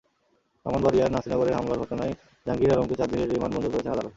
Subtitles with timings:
[0.65, 2.13] ব্রাহ্মণবাড়িয়ার নাসিরনগরের হামলার ঘটনায়
[2.45, 4.09] জাহাঙ্গীর আলমকে চার দিনের রিমান্ড মঞ্জুর করেছেন আদালত।